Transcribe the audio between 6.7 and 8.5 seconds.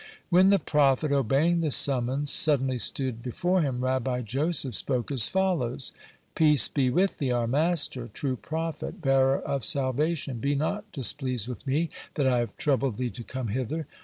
with thee, our master! True